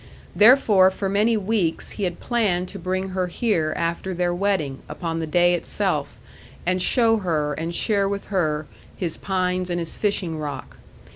[0.35, 5.19] Therefore for many weeks he had planned to bring her here after their wedding, upon
[5.19, 6.17] the day itself,
[6.65, 8.65] and show her and share with her
[8.97, 10.77] his pines and his fishing rock.